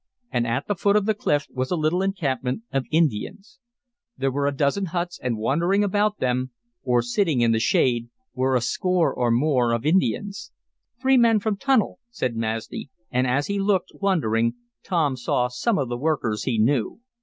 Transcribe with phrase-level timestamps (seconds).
[0.31, 3.59] And at the foot of the cliff was a little encampment of Indians.
[4.17, 6.49] There were a dozen huts, and wandering about them,
[6.81, 10.51] or sitting in the shade, were a score or more of Indians.
[11.03, 15.87] "There men from tunnel," said Masni, and, as he looked, wondering, Tom saw some of
[15.87, 16.99] the workers he knew.